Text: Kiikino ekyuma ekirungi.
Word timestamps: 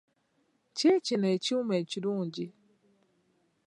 Kiikino 0.77 1.25
ekyuma 1.35 1.73
ekirungi. 1.81 2.45